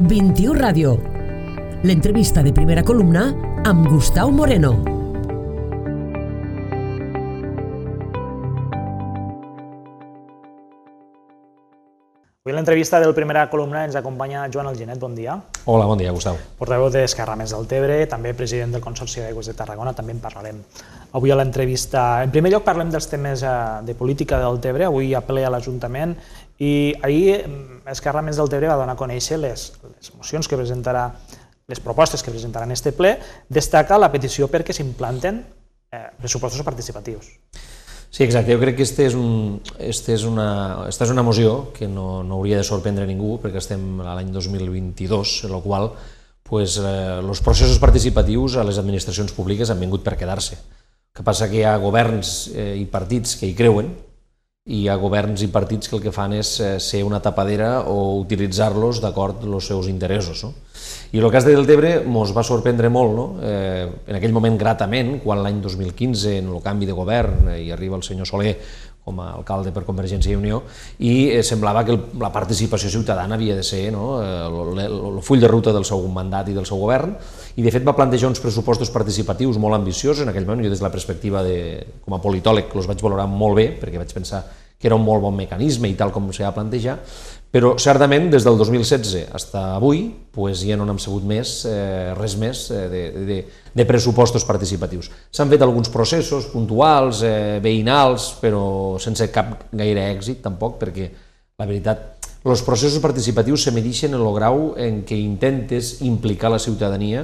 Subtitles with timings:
[0.00, 0.96] 21 Ràdio.
[1.86, 3.28] L'entrevista de primera columna
[3.62, 4.72] amb Gustau Moreno.
[12.44, 15.38] Avui a l'entrevista del primera columna ens acompanya Joan Alginet, bon dia.
[15.64, 16.36] Hola, bon dia, Gustau.
[16.58, 20.58] Portaveu d'Esquerra Més del Tebre, també president del Consorci d'Aigües de Tarragona, també en parlarem
[21.14, 22.24] avui a l'entrevista.
[22.26, 23.54] En primer lloc parlem dels temes eh,
[23.86, 26.16] de política del Tebre, avui a ple a l'Ajuntament,
[26.58, 30.58] i ahir mm, Esquerra Més del Tebre va donar a conèixer les, les mocions que
[30.58, 31.08] presentarà,
[31.68, 33.16] les propostes que presentaran este ple,
[33.48, 37.32] destaca la petició perquè s'implanten eh, pressupostos participatius.
[38.14, 38.52] Sí, exacte.
[38.54, 42.22] Jo crec que este és un, este és una, esta és una moció que no,
[42.22, 45.88] no hauria de sorprendre ningú perquè estem a l'any 2022, en el qual
[46.46, 50.60] pues, eh, els processos participatius a les administracions públiques han vingut per quedar-se.
[51.14, 53.90] Que passa que hi ha governs eh, i partits que hi creuen
[54.64, 58.16] hi ha governs i partits que el que fan és eh, ser una tapadera o
[58.22, 60.40] utilitzar-los d'acord amb els seus interessos.
[60.46, 60.54] No?
[61.12, 63.26] I el cas de Deltebre ens va sorprendre molt, no?
[63.44, 67.70] eh, en aquell moment gratament, quan l'any 2015, en el canvi de govern, eh, i
[67.76, 68.54] arriba el senyor Soler
[69.04, 70.62] com a alcalde per Convergència i Unió,
[71.04, 74.18] i eh, semblava que la participació ciutadana havia de ser no?
[74.24, 77.12] el, el, full de ruta del seu mandat i del seu govern,
[77.54, 80.80] i de fet va plantejar uns pressupostos participatius molt ambiciosos en aquell moment, jo des
[80.80, 81.58] de la perspectiva de,
[82.04, 84.42] com a politòleg els vaig valorar molt bé, perquè vaig pensar
[84.84, 86.98] que era un molt bon mecanisme i tal com s'ha va plantejar,
[87.54, 92.34] però certament des del 2016 fins avui pues, ja no n'hem sabut més, eh, res
[92.40, 93.36] més eh, de, de,
[93.70, 95.06] de pressupostos participatius.
[95.30, 98.64] S'han fet alguns processos puntuals, eh, veïnals, però
[98.98, 101.06] sense cap gaire èxit tampoc, perquè
[101.62, 106.58] la veritat, els processos participatius se medixen en el grau en què intentes implicar la
[106.58, 107.22] ciutadania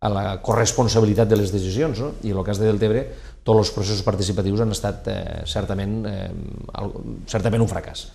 [0.00, 2.14] a la corresponsabilitat de les decisions, no?
[2.24, 3.04] i en el cas de Deltebre
[3.44, 6.30] tots els processos participatius han estat eh, certament, eh,
[7.28, 8.06] certament un fracàs.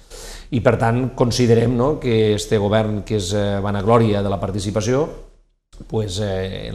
[0.54, 5.06] I per tant considerem no, que este govern que és eh, vanaglòria de la participació
[5.90, 6.72] pues, eh,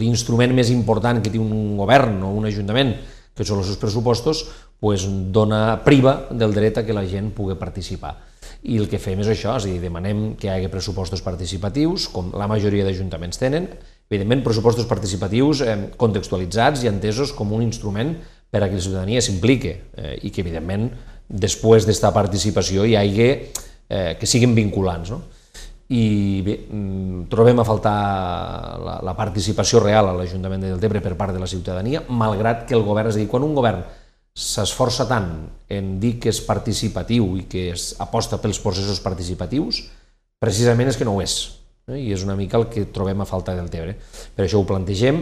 [0.00, 2.96] l'instrument més important que té un govern o un ajuntament,
[3.36, 4.42] que són els seus pressupostos,
[4.80, 8.16] pues, dona priva del dret a que la gent pugui participar.
[8.62, 12.10] I el que fem és això, és a dir, demanem que hi hagi pressupostos participatius,
[12.12, 13.70] com la majoria d'ajuntaments tenen,
[14.10, 18.16] evidentment pressupostos participatius eh, contextualitzats i entesos com un instrument
[18.50, 20.88] per a que la ciutadania s'implique eh, i que evidentment
[21.30, 25.14] després d'esta participació hi hagi eh, que siguin vinculants.
[25.14, 25.22] No?
[25.90, 27.94] I bé, mm, trobem a faltar
[28.82, 32.76] la, la participació real a l'Ajuntament de Deltebre per part de la ciutadania, malgrat que
[32.76, 33.82] el govern, és a dir, quan un govern
[34.40, 35.30] s'esforça tant
[35.68, 39.82] en dir que és participatiu i que es aposta pels processos participatius,
[40.40, 41.36] precisament és que no ho és.
[41.90, 41.98] Eh?
[42.00, 43.98] I és una mica el que trobem a falta del Tebre.
[44.34, 45.20] Per això ho plantegem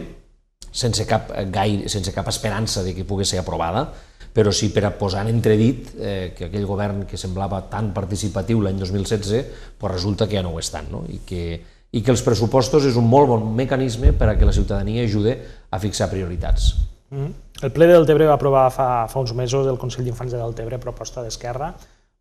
[0.71, 3.89] sense cap, gaire, sense cap esperança de que pugui ser aprovada,
[4.34, 8.61] però sí per a posar en entredit eh, que aquell govern que semblava tan participatiu
[8.62, 11.03] l'any 2016 pues resulta que ja no ho és tant, no?
[11.11, 11.43] I, que,
[11.91, 15.35] i que els pressupostos és un molt bon mecanisme per a que la ciutadania ajude
[15.71, 16.77] a fixar prioritats.
[17.10, 17.32] Mm -hmm.
[17.62, 20.78] El ple del Tebre va aprovar fa, fa uns mesos el Consell d'Infants de Deltebre
[20.78, 21.74] proposta d'Esquerra,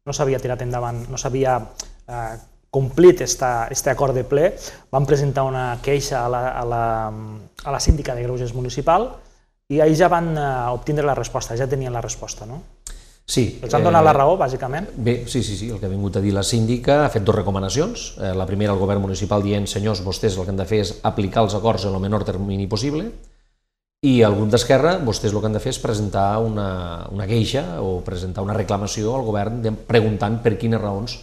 [0.05, 1.59] no s'havia tirat endavant, no s'havia
[2.07, 2.37] eh,
[2.69, 4.53] complit esta, este acord de ple,
[4.91, 7.13] van presentar una queixa a la, a la,
[7.63, 9.09] a la síndica de Greuges Municipal
[9.67, 12.61] i ahir ja van uh, obtindre la resposta, ja tenien la resposta, no?
[13.27, 13.59] Sí.
[13.59, 14.87] Els han donat eh, la raó, bàsicament?
[15.03, 17.35] Bé, sí, sí, sí, el que ha vingut a dir la síndica ha fet dues
[17.35, 18.13] recomanacions.
[18.21, 20.93] Eh, la primera, el govern municipal dient, senyors, vostès el que han de fer és
[21.03, 23.09] aplicar els acords en el menor termini possible,
[24.05, 27.79] i el grup d'Esquerra, vostès el que han de fer és presentar una, una queixa
[27.81, 31.17] o presentar una reclamació al govern de, preguntant per quines raons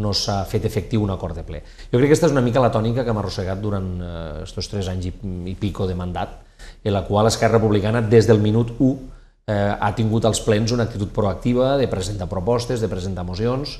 [0.00, 1.60] no s'ha fet efectiu un acord de ple.
[1.92, 4.70] Jo crec que aquesta és una mica la tònica que hem arrossegat durant aquests eh,
[4.72, 5.12] tres anys i,
[5.52, 6.40] i pico de mandat,
[6.82, 8.94] en la qual Esquerra Republicana, des del minut 1,
[9.46, 13.78] eh, ha tingut als plens una actitud proactiva de presentar propostes, de presentar mocions,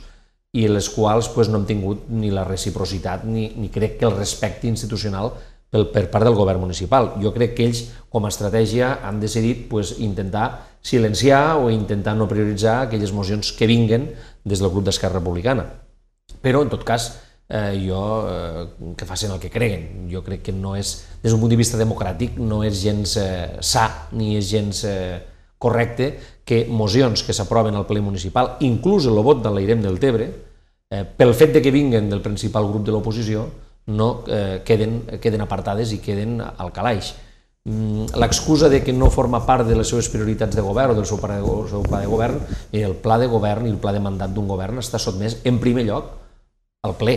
[0.55, 4.15] i les quals pues, no hem tingut ni la reciprocitat ni, ni crec que el
[4.15, 5.33] respecte institucional
[5.75, 7.17] pel, per part del govern municipal.
[7.23, 10.47] Jo crec que ells, com a estratègia, han decidit pues, intentar
[10.85, 14.13] silenciar o intentar no prioritzar aquelles mocions que vinguen
[14.45, 15.67] des del grup d'Esquerra Republicana.
[16.45, 17.09] Però, en tot cas,
[17.49, 20.07] eh, jo, eh, que facin el que creguen.
[20.13, 20.95] Jo crec que no és,
[21.25, 25.19] des d'un punt de vista democràtic, no és gens eh, sa ni és gens eh,
[25.59, 26.13] correcte
[26.45, 30.29] que mocions que s'aproven al ple municipal, inclús el vot de l'Airem del Tebre,
[30.93, 33.49] eh, pel fet de que vinguen del principal grup de l'oposició,
[33.87, 37.15] no eh, queden, queden apartades i queden al calaix.
[37.65, 41.07] Mm, l'excusa de que no forma part de les seves prioritats de govern o del
[41.09, 41.39] seu de,
[41.71, 42.41] seu pla de govern,
[42.73, 45.87] el pla de govern i el pla de mandat d'un govern està sotmès en primer
[45.89, 46.11] lloc
[46.85, 47.17] al ple,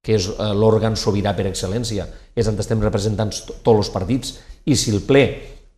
[0.00, 4.76] que és eh, l'òrgan sobirà per excel·lència, és on estem representants tots els partits, i
[4.76, 5.26] si el ple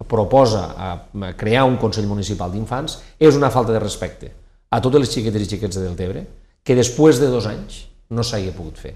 [0.08, 4.32] proposa a crear un Consell Municipal d'Infants, és una falta de respecte
[4.70, 6.26] a totes les xiquetes i xiquets de Deltebre,
[6.64, 8.94] que després de dos anys no s'hagi pogut fer.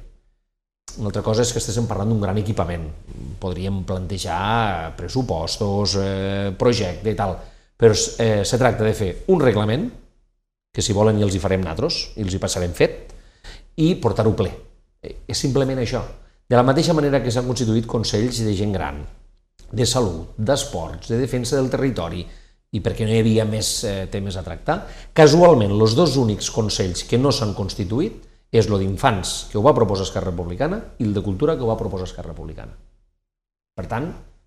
[0.99, 2.87] Una altra cosa és que estéssim parlant d'un gran equipament.
[3.41, 7.37] Podríem plantejar pressupostos, eh, projecte i tal,
[7.77, 9.91] però eh, se tracta de fer un reglament,
[10.73, 13.13] que si volen i els hi farem natros, i els hi passarem fet,
[13.81, 14.51] i portar-ho ple.
[15.03, 16.03] Eh, és simplement això.
[16.47, 19.01] De la mateixa manera que s'han constituït consells de gent gran,
[19.73, 22.25] de salut, d'esports, de defensa del territori,
[22.77, 24.79] i perquè no hi havia més eh, temes a tractar,
[25.17, 29.75] casualment, els dos únics consells que no s'han constituït és el d'infants, que ho va
[29.75, 32.77] proposar Esquerra Republicana, i el de cultura, que ho va proposar Esquerra Republicana.
[33.77, 34.07] Per tant,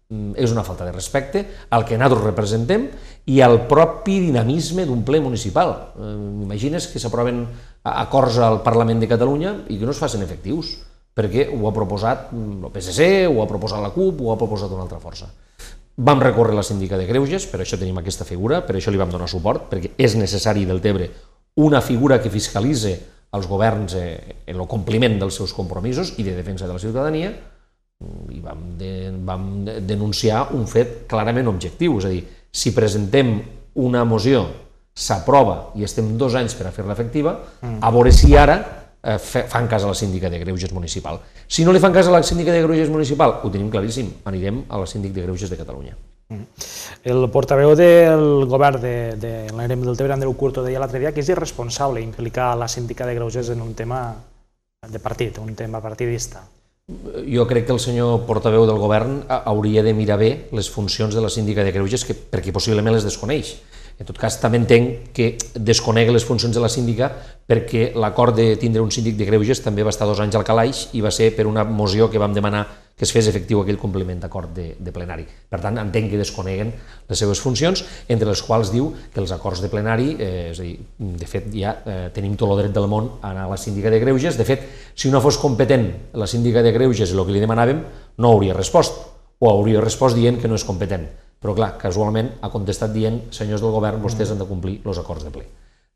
[0.10, 2.88] mm, és una falta de respecte al que nosaltres representem
[3.25, 5.94] i al propi dinamisme d'un ple municipal.
[5.96, 7.46] Eh, Imagines que s'aproven
[7.84, 10.80] acords al Parlament de Catalunya i que no es facin efectius,
[11.13, 14.72] perquè ho ha proposat mm, el PSC, ho ha proposat la CUP, ho ha proposat
[14.72, 15.30] una altra força.
[16.00, 19.12] Vam recórrer la síndica de Greuges, per això tenim aquesta figura, per això li vam
[19.12, 21.10] donar suport, perquè és necessari del Tebre
[21.60, 22.94] una figura que fiscalitze
[23.31, 27.31] als governs eh, en el compliment dels seus compromisos i de defensa de la ciutadania
[28.31, 29.45] i vam, de, vam
[29.85, 33.33] denunciar un fet clarament objectiu, és a dir, si presentem
[33.83, 34.45] una moció,
[34.95, 37.79] s'aprova i estem dos anys per a fer-la efectiva, mm.
[37.83, 38.57] a veure si ara
[39.03, 41.19] eh, fan cas a la síndica de Greuges municipal.
[41.47, 44.63] Si no li fan cas a la síndica de Greuges municipal, ho tenim claríssim, anirem
[44.69, 45.95] a la síndic de Greuges de Catalunya.
[46.29, 46.45] Mm.
[47.09, 51.23] El portaveu del govern de, de l'ARM del Tebre, Andreu Curto, deia l'altre dia que
[51.25, 54.03] és irresponsable implicar la síndica de Greuges en un tema
[54.87, 56.45] de partit, un tema partidista
[57.29, 61.21] jo crec que el senyor portaveu del govern hauria de mirar bé les funcions de
[61.21, 63.57] la síndica de Greuges, que, perquè possiblement les desconeix.
[64.00, 67.10] En tot cas, també entenc que desconegui les funcions de la síndica
[67.50, 70.88] perquè l'acord de tindre un síndic de Greuges també va estar dos anys al calaix
[70.96, 72.63] i va ser per una moció que vam demanar
[73.00, 75.24] que es fes efectiu aquell compliment d'acord de, de plenari.
[75.24, 76.74] Per tant, entenc que desconeguen
[77.07, 80.66] les seves funcions, entre les quals diu que els acords de plenari, eh, és a
[80.68, 83.60] dir, de fet ja eh, tenim tot el dret del món a anar a la
[83.60, 84.68] síndica de Greuges, de fet,
[85.00, 85.88] si no fos competent
[86.19, 87.81] la síndica de Greuges el que li demanàvem,
[88.19, 89.00] no hauria respost,
[89.40, 91.07] o hauria respost dient que no és competent.
[91.39, 95.24] Però clar, casualment ha contestat dient, senyors del govern, vostès han de complir els acords
[95.24, 95.47] de ple.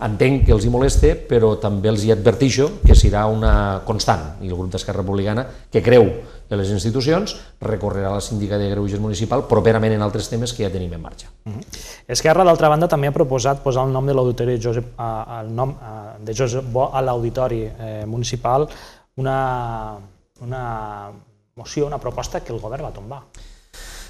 [0.04, 4.50] Entenc que els hi moleste, però també els hi advertixo que serà una constant, i
[4.50, 6.08] el grup d'Esquerra Republicana, que creu
[6.50, 10.66] en les institucions, recorrerà a la síndica de Greuges Municipal properament en altres temes que
[10.66, 11.28] ja tenim en marxa.
[11.46, 11.64] Uh -huh.
[12.08, 14.86] Esquerra, d'altra banda, també ha proposat posar el nom de l'auditori Josep,
[15.40, 15.76] el nom
[16.20, 18.68] de Josep Bo a l'auditori eh, municipal,
[19.16, 19.98] una,
[20.42, 21.12] una
[21.56, 23.24] moció, una proposta que el govern va tombar.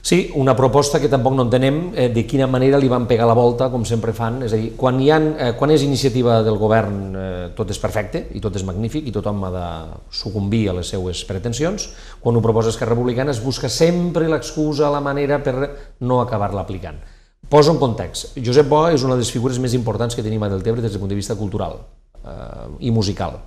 [0.03, 3.37] Sí, una proposta que tampoc no entenem eh, de quina manera li van pegar la
[3.37, 6.59] volta, com sempre fan, és a dir, quan, hi ha, eh, quan és iniciativa del
[6.59, 9.63] govern eh, tot és perfecte i tot és magnífic i tothom ha de
[10.11, 11.87] sucumbir a les seues pretensions,
[12.19, 15.55] quan ho proposa Esquerra Republicana es busca sempre l'excusa, la manera per
[16.03, 16.99] no acabar-la aplicant.
[17.47, 20.51] Poso en context, Josep Bo és una de les figures més importants que tenim a
[20.51, 23.39] Deltebre des del punt de vista cultural eh, i musical.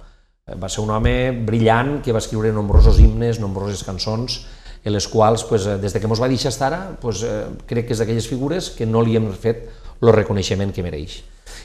[0.49, 4.47] Eh, va ser un home brillant que va escriure nombrosos himnes, nombroses cançons,
[4.87, 7.89] en les quals, pues, eh, des de que ens va deixar estar pues, eh, crec
[7.89, 9.67] que és d'aquelles figures que no li hem fet
[10.01, 11.25] el reconeixement que mereix.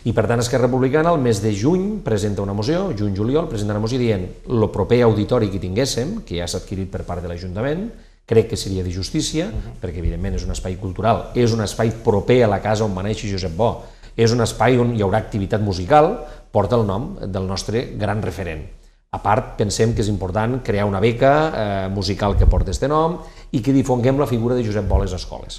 [0.10, 3.84] I per tant Esquerra Republicana el mes de juny presenta una moció, juny-juliol, presenta una
[3.84, 7.92] moció dient el proper auditori que tinguéssim, que ja s'ha adquirit per part de l'Ajuntament,
[8.26, 9.78] crec que seria de justícia, uh -huh.
[9.82, 13.04] perquè evidentment és un espai cultural, és un espai proper a la casa on va
[13.04, 13.84] néixer Josep Bo,
[14.18, 18.81] és un espai on hi haurà activitat musical, porta el nom del nostre gran referent.
[19.12, 23.18] A part, pensem que és important crear una beca eh, musical que porti aquest nom
[23.52, 25.58] i que difonguem la figura de Josep Bo a les escoles.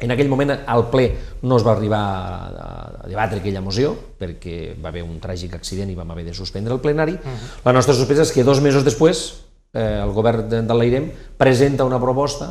[0.00, 1.10] En aquell moment al ple
[1.44, 5.96] no es va arribar a debatre aquella moció perquè va haver un tràgic accident i
[5.98, 7.18] vam haver de suspendre el plenari.
[7.18, 7.50] Uh -huh.
[7.66, 9.44] La nostra sorpresa és que dos mesos després
[9.74, 12.48] eh, el govern de, de l'AIREM presenta una proposta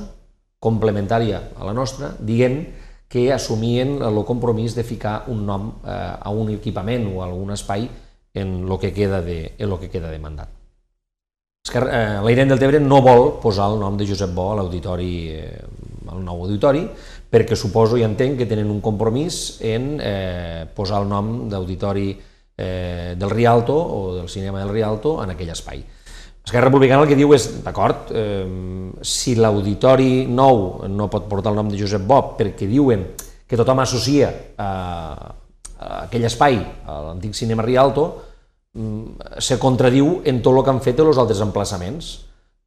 [0.59, 2.67] complementària a la nostra dient
[3.07, 5.89] que assumien el compromís de ficar un nom eh,
[6.21, 7.89] a un equipament o a algun espai
[8.33, 10.49] en el que queda de, en lo que queda de mandat.
[11.69, 15.59] Eh, L'Airent del Tebre no vol posar el nom de Josep Bo a l'auditori, eh,
[16.09, 16.87] al nou auditori,
[17.29, 22.09] perquè suposo i entenc que tenen un compromís en eh, posar el nom d'auditori
[22.57, 25.83] eh, del Rialto o del cinema del Rialto en aquell espai.
[26.43, 28.47] Esquerra Republicana el que diu és, d'acord, eh,
[29.05, 33.05] si l'auditori nou no pot portar el nom de Josep Bob perquè diuen
[33.45, 34.69] que tothom associa a,
[35.79, 38.05] aquell espai, l'antic cinema Rialto,
[38.73, 42.11] mm, se contradiu en tot el que han fet els altres emplaçaments,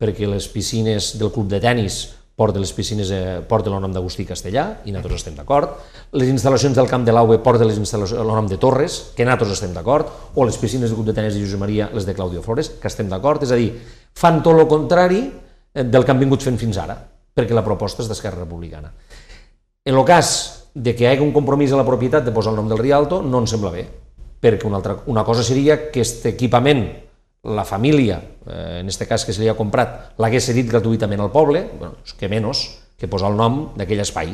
[0.00, 4.25] perquè les piscines del club de tennis porten les piscines, eh, porten el nom d'Agustí
[4.25, 5.76] Castellà, i nosaltres estem d'acord.
[6.12, 9.52] Les instal·lacions del Camp de l'Aue porten les instal·lacions, el nom de Torres, que nosaltres
[9.52, 12.42] estem d'acord, o les piscines del club de tennis de Josep Maria, les de Claudio
[12.42, 13.42] Flores, que estem d'acord.
[13.42, 13.71] És a dir,
[14.14, 16.97] fan tot el contrari eh, del que han vingut fent fins ara,
[17.37, 18.90] perquè la proposta és d'Esquerra Republicana.
[19.85, 22.61] En el cas de que hi hagi un compromís a la propietat de posar el
[22.61, 23.87] nom del Rialto no ens sembla bé,
[24.41, 26.87] perquè una, altra, una cosa seria que aquest equipament
[27.43, 31.33] la família, eh, en aquest cas que se li ha comprat, l'hagués cedit gratuïtament al
[31.35, 32.62] poble, bueno, que menys
[32.97, 34.33] que posar el nom d'aquell espai,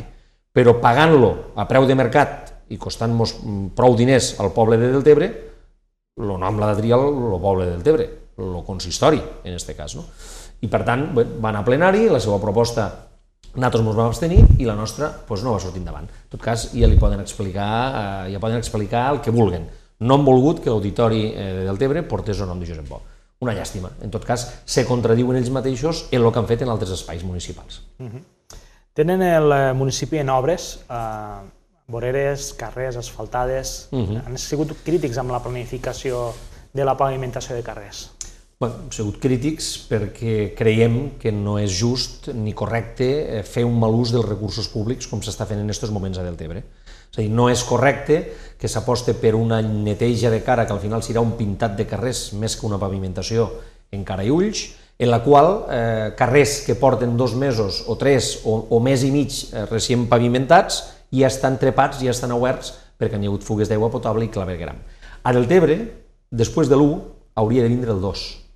[0.53, 3.39] però pagant-lo a preu de mercat i costant-nos
[3.75, 5.29] prou diners al poble de Deltebre,
[6.19, 9.97] el nom l'ha de triar el poble de Deltebre, el consistori, en aquest cas.
[9.97, 10.05] No?
[10.61, 12.89] I per tant, bé, va anar a plenari, la seva proposta
[13.55, 16.09] nosaltres ens vam abstenir i la nostra doncs, no va sortir endavant.
[16.09, 17.69] En tot cas, ja li poden explicar,
[18.29, 19.69] eh, ja poden explicar el que vulguen.
[20.01, 23.01] No han volgut que l'auditori eh, de Deltebre portés el nom de Josep Bo.
[23.41, 23.91] Una llàstima.
[24.03, 27.25] En tot cas, se contradiuen ells mateixos en el que han fet en altres espais
[27.25, 27.83] municipals.
[27.99, 28.17] Uh mhm.
[28.17, 28.57] -huh.
[28.95, 31.41] Tenen el eh, municipi en obres, eh,
[31.87, 33.89] voreres, carrers asfaltades.
[33.91, 34.17] Uh mhm.
[34.17, 34.27] -huh.
[34.27, 36.35] Han sigut crítics amb la planificació
[36.73, 38.11] de la pavimentació de carrers.
[38.59, 43.77] Bueno, hem sigut crítics perquè creiem que no és just ni correcte eh, fer un
[43.79, 46.65] mal ús dels recursos públics com s'està fent en aquests moments a Deltebre.
[47.07, 48.17] És a dir, no és correcte
[48.59, 52.33] que s'aposte per una neteja de cara que al final serà un pintat de carrers
[52.35, 53.45] més que una pavimentació
[53.95, 54.65] en cara i ulls,
[54.99, 59.13] en la qual eh, carrers que porten dos mesos o tres o, o més i
[59.15, 60.81] mig eh, recient pavimentats
[61.15, 64.83] ja estan trepats, ja estan oberts perquè hi ha hagut fugues d'aigua potable i clavegram.
[65.23, 65.79] A Deltebre,
[66.35, 67.01] després de l'1,
[67.39, 68.48] hauria de vindre el 2.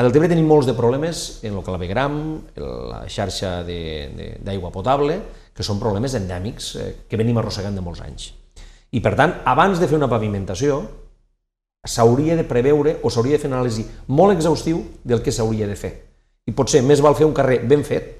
[0.00, 2.14] A Deltebre tenim molts de problemes en el clavegram,
[2.56, 5.18] la xarxa d'aigua potable,
[5.52, 8.30] que són problemes endèmics eh, que venim arrossegant de molts anys.
[8.96, 10.78] I per tant, abans de fer una pavimentació,
[11.84, 15.76] s'hauria de preveure o s'hauria de fer una anàlisi molt exhaustiu del que s'hauria de
[15.76, 15.92] fer.
[16.48, 18.14] I potser més val fer un carrer ben fet,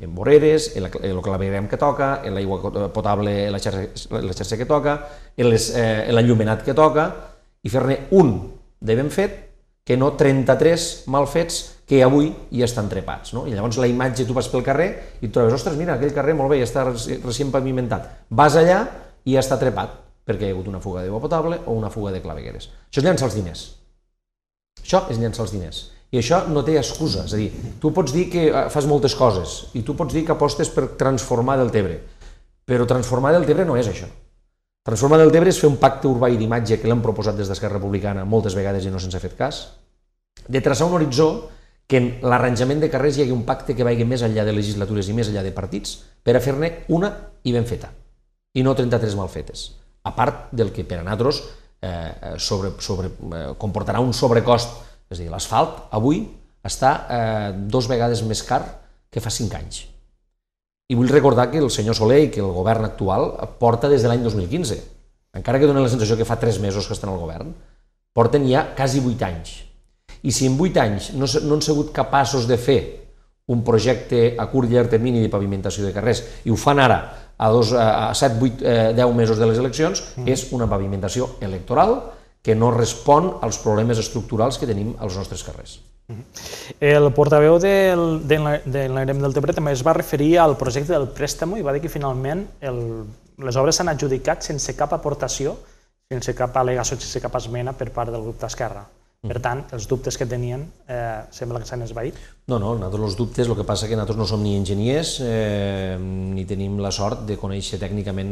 [0.00, 4.22] en voreres, en, la, en el clavegram que toca, en l'aigua potable, en la xarxa,
[4.24, 5.02] la xarxa que toca,
[5.36, 7.10] en eh, l'enllumenat que toca,
[7.60, 8.38] i fer-ne un
[8.80, 9.42] de ben fet
[9.86, 13.32] que no 33 mal fets que avui ja estan trepats.
[13.36, 13.44] No?
[13.46, 14.88] I llavors la imatge, tu vas pel carrer
[15.22, 18.10] i trobes, ostres, mira, aquell carrer molt bé, ja està recient pavimentat.
[18.28, 18.82] Vas allà
[19.24, 19.94] i ja està trepat,
[20.26, 22.66] perquè hi ha hagut una fuga d'aigua potable o una fuga de clavegueres.
[22.90, 23.62] Això és llançar els diners.
[24.82, 25.84] Això és llançar els diners.
[26.10, 27.48] I això no té excusa, és a dir,
[27.82, 30.92] tu pots dir que eh, fas moltes coses i tu pots dir que apostes per
[30.98, 31.98] transformar del Tebre,
[32.66, 34.10] però transformar del Tebre no és això.
[34.86, 37.80] Transformar del Tebre és fer un pacte urbà i d'imatge que l'hem proposat des d'Esquerra
[37.80, 39.64] Republicana moltes vegades i no se'ns ha fet cas,
[40.46, 41.26] de traçar un horitzó
[41.90, 45.10] que en l'arranjament de carrers hi hagi un pacte que vagi més enllà de legislatures
[45.10, 47.10] i més enllà de partits per a fer-ne una
[47.42, 47.90] i ben feta,
[48.54, 49.66] i no 33 mal fetes.
[50.06, 51.42] A part del que per a nosaltres
[51.82, 54.78] eh, sobre, sobre, eh, comportarà un sobrecost,
[55.10, 56.22] és a dir, l'asfalt avui
[56.62, 58.62] està eh, dos vegades més car
[59.10, 59.82] que fa cinc anys.
[60.88, 64.10] I vull recordar que el senyor Soler i que el govern actual porta des de
[64.10, 64.76] l'any 2015,
[65.36, 67.54] encara que dona la sensació que fa tres mesos que estan al govern,
[68.14, 69.66] porten ja quasi vuit anys
[70.26, 72.80] i si en 8 anys no, no han sigut capaços de fer
[73.52, 76.98] un projecte a curt i llarg termini de pavimentació de carrers i ho fan ara
[77.36, 80.24] a, dos, a 7, 8, eh, 10 mesos de les eleccions, mm.
[80.32, 81.98] és una pavimentació electoral
[82.42, 85.76] que no respon als problemes estructurals que tenim als nostres carrers.
[86.80, 88.38] El portaveu del, de,
[88.88, 91.90] l'AREM del Tebre també es va referir al projecte del préstamo i va dir que
[91.90, 92.78] finalment el,
[93.42, 95.56] les obres s'han adjudicat sense cap aportació,
[96.06, 98.86] sense cap al·legació, sense cap esmena per part del grup d'Esquerra.
[99.26, 102.18] Per tant, els dubtes que tenien eh, sembla que s'han esvaït.
[102.46, 105.96] No, no, nosaltres els dubtes, el que passa que nosaltres no som ni enginyers eh,
[105.98, 108.30] ni tenim la sort de conèixer tècnicament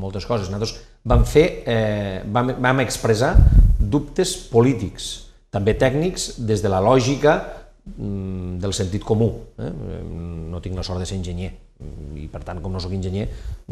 [0.00, 0.48] moltes coses.
[0.48, 0.78] Nosaltres
[1.12, 3.34] vam fer, eh, vam, vam expressar
[3.80, 5.10] dubtes polítics,
[5.50, 7.34] també tècnics, des de la lògica
[7.96, 9.32] mm, del sentit comú.
[9.58, 9.72] Eh?
[10.50, 11.50] No tinc la sort de ser enginyer
[12.20, 13.24] i per tant, com no sóc enginyer,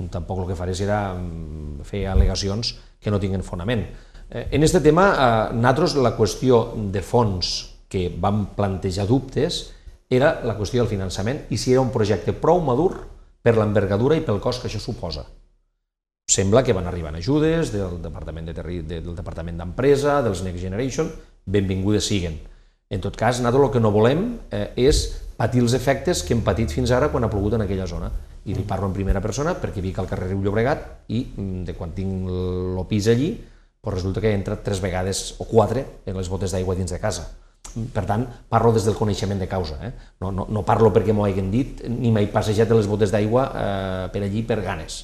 [0.08, 3.84] tampoc el que faré serà mm, fer al·legacions que no tinguen fonament
[4.30, 7.52] Eh, en aquest tema, eh, nosaltres la qüestió de fons
[7.88, 9.72] que vam plantejar dubtes
[10.10, 12.92] era la qüestió del finançament i si era un projecte prou madur
[13.42, 15.24] per l'envergadura i pel cost que això suposa.
[16.28, 21.08] Sembla que van arribant ajudes del Departament de del Departament d'Empresa, dels Next Generation,
[21.48, 22.38] benvingudes siguen.
[22.88, 25.02] En tot cas, nosaltres el que no volem eh, és
[25.38, 28.10] patir els efectes que hem patit fins ara quan ha plogut en aquella zona.
[28.48, 31.74] I li parlo en primera persona perquè vic al carrer Riu Llobregat i mm, de
[31.76, 33.34] quan tinc el pis allí,
[33.82, 37.00] però resulta que he entrat tres vegades o quatre en les botes d'aigua dins de
[37.02, 37.28] casa.
[37.68, 39.76] Per tant, parlo des del coneixement de causa.
[39.84, 39.92] Eh?
[40.22, 43.44] No, no, no parlo perquè m'ho hagin dit, ni m'he passejat de les botes d'aigua
[43.52, 45.02] eh, per allí per ganes.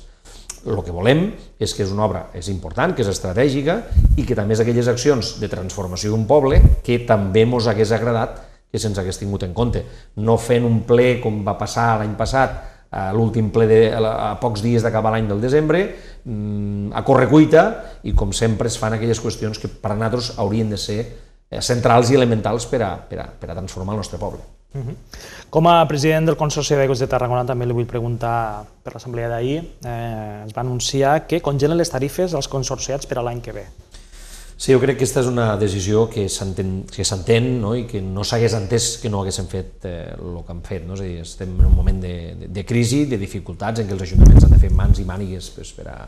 [0.64, 1.26] El que volem
[1.60, 3.82] és que és una obra és important, que és estratègica
[4.16, 8.40] i que també és aquelles accions de transformació d'un poble que també ens hagués agradat
[8.72, 9.84] que se'ns hagués tingut en compte.
[10.16, 12.56] No fent un ple com va passar l'any passat,
[12.94, 15.84] a l'últim ple de, a pocs dies d'acabar l'any del desembre,
[16.24, 17.64] mm, a correcuita,
[18.06, 21.60] i com sempre es fan aquelles qüestions que per a nosaltres haurien de ser eh,
[21.60, 24.53] centrals i elementals per a, per a, per a transformar el nostre poble.
[24.82, 24.96] -huh.
[25.50, 29.58] Com a president del Consorci d'Aigües de Tarragona també li vull preguntar per l'assemblea d'ahir,
[29.84, 33.66] eh, es va anunciar que congelen les tarifes als consorciats per a l'any que ve.
[34.56, 37.74] Sí, jo crec que aquesta és una decisió que s'entén no?
[37.74, 40.86] i que no s'hagués entès que no haguéssim fet eh, el que han fet.
[40.86, 40.94] No?
[40.94, 43.92] És a dir, estem en un moment de, de, de crisi, de dificultats, en què
[43.92, 45.98] els ajuntaments han de fer mans i mànigues per, a,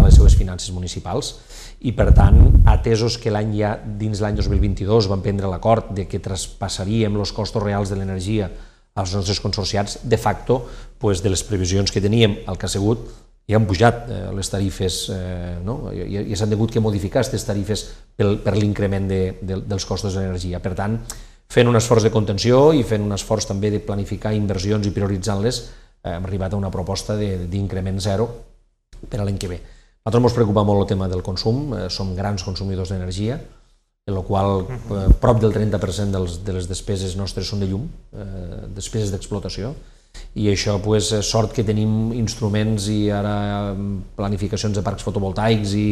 [0.00, 1.34] quadrar les seves finances municipals
[1.80, 6.20] i per tant, atesos que l'any ja, dins l'any 2022 van prendre l'acord de que
[6.20, 8.50] traspassaríem els costos reals de l'energia
[8.94, 10.66] als nostres consorciats, de facto,
[10.98, 13.06] pues, de les previsions que teníem, el que ha sigut
[13.46, 15.90] i han pujat eh, les tarifes, eh, no?
[15.92, 20.14] i, i s'han hagut que modificar aquestes tarifes pel, per l'increment de, de, dels costos
[20.14, 20.60] d'energia.
[20.62, 20.98] Per tant,
[21.50, 25.64] fent un esforç de contenció i fent un esforç també de planificar inversions i prioritzant-les,
[26.04, 28.28] eh, hem arribat a una proposta d'increment zero
[29.08, 29.60] per a l'any que ve.
[30.00, 33.36] A nosaltres ens preocupa molt el tema del consum, eh, som grans consumidors d'energia,
[34.08, 37.84] en la qual eh, prop del 30% dels, de les despeses nostres són de llum,
[38.16, 39.74] eh, despeses d'explotació,
[40.40, 45.90] i això pues, sort que tenim instruments i ara mm, planificacions de parcs fotovoltaics i,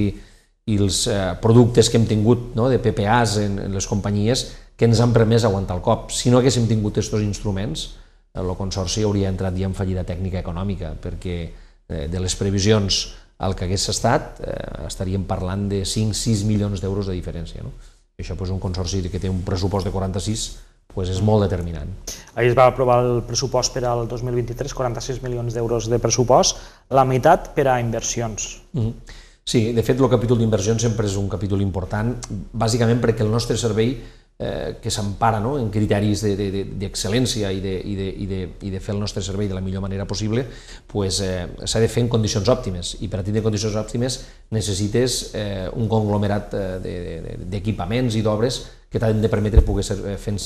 [0.69, 4.47] i els eh, productes que hem tingut no, de PPAs en, en les companyies
[4.79, 6.12] que ens han permès aguantar el cop.
[6.15, 7.88] Si no haguéssim tingut aquests instruments,
[8.33, 13.03] eh, el Consorci hauria entrat ja en fallida tècnica econòmica, perquè eh, de les previsions
[13.38, 14.54] al que hagués estat eh,
[14.87, 17.62] estaríem parlant de 5-6 milions d'euros de diferència.
[17.62, 17.71] No?
[18.18, 20.49] I això pues, un consorci que té un pressupost de 46
[20.88, 21.90] pues és molt determinant.
[22.35, 26.59] Ahir es va aprovar el pressupost per al 2023, 46 milions d'euros de pressupost,
[26.90, 28.59] la meitat per a inversions.
[28.73, 29.16] Mm -hmm.
[29.45, 32.11] Sí, de fet, el capítol d'inversions sempre és un capítol important,
[32.52, 33.95] bàsicament perquè el nostre servei
[34.38, 35.57] eh, que s'empara no?
[35.59, 39.50] en criteris d'excel·lència i, de, i, de, i, de, i de fer el nostre servei
[39.50, 40.47] de la millor manera possible,
[40.87, 44.21] pues, eh, s'ha de fer en condicions òptimes i per a tindre condicions òptimes
[44.54, 46.54] necessites eh, un conglomerat
[46.85, 50.38] d'equipaments de, de, i d'obres que t'han de permetre poder ser, eh, fent,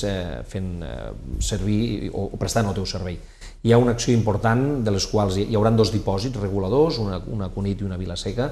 [0.48, 3.20] fent eh, servir o, o prestant el teu servei.
[3.62, 7.20] Hi ha una acció important de les quals hi, hi haurà dos dipòsits reguladors, una,
[7.30, 8.48] una Cunit i una Vila Seca,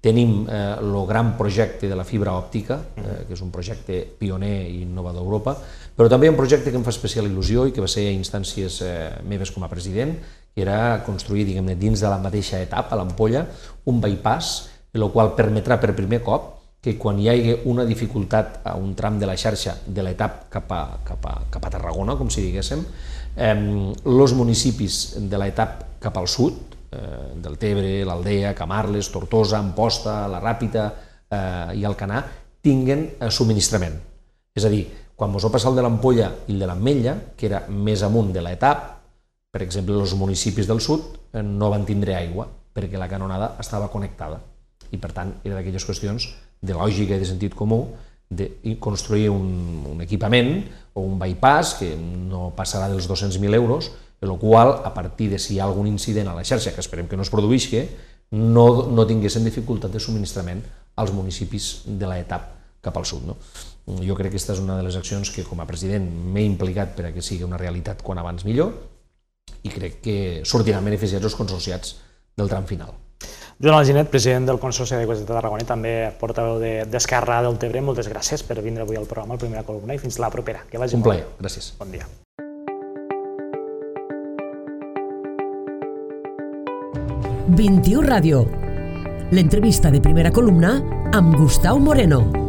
[0.00, 4.68] Tenim el eh, gran projecte de la fibra òptica, eh, que és un projecte pioner
[4.70, 5.56] i innovador d'Europa,
[5.98, 8.78] però també un projecte que em fa especial il·lusió i que va ser a instàncies
[8.86, 8.92] eh,
[9.26, 10.14] meves com a president,
[10.54, 13.42] que era construir diguem dins de la mateixa etapa, l'ampolla,
[13.90, 18.76] un bypass, el qual permetrà per primer cop que quan hi hagi una dificultat a
[18.78, 22.30] un tram de la xarxa de l'etap cap, a, cap, a, cap a Tarragona, com
[22.30, 22.86] si diguéssim,
[23.34, 23.54] eh,
[24.06, 30.40] els municipis de l'etap cap al sud, eh, del Tebre, l'Aldea, Camarles, Tortosa, Amposta, la
[30.42, 32.22] Ràpita eh, i Alcanar
[32.62, 33.96] tinguen eh, subministrament.
[34.54, 34.84] És a dir,
[35.18, 38.32] quan vos heu passat el de l'Ampolla i el de l'Ametlla, que era més amunt
[38.34, 38.86] de l'etap,
[39.50, 42.48] per exemple, els municipis del sud eh, no van tindre aigua
[42.78, 44.38] perquè la canonada estava connectada
[44.92, 46.28] i per tant era d'aquelles qüestions
[46.60, 47.80] de lògica i de sentit comú
[48.28, 50.60] de construir un, un equipament
[50.92, 55.54] o un bypass que no passarà dels 200.000 euros el qual, a partir de si
[55.54, 57.84] hi ha algun incident a la xarxa, que esperem que no es produïsca,
[58.34, 60.62] no, no tinguessin dificultat de subministrament
[60.98, 63.24] als municipis de l'etap cap al sud.
[63.30, 63.38] No?
[64.04, 66.94] Jo crec que aquesta és una de les accions que com a president m'he implicat
[66.96, 68.74] per a que sigui una realitat quan abans millor
[69.64, 71.94] i crec que sortiran beneficiats els consorciats
[72.36, 72.92] del tram final.
[73.58, 78.06] Joan Alginet, president del Consorci d'Aigües de Tarragona i també portaveu d'Esquerra del Tebre, moltes
[78.12, 80.62] gràcies per vindre avui al programa, al Primera Columna, i fins la propera.
[80.70, 81.74] Que vagi Un plaer, gràcies.
[81.82, 82.06] Bon dia.
[87.48, 88.42] 21 Ràdio.
[89.32, 90.74] L'entrevista de primera columna
[91.16, 92.47] amb Gustau Moreno.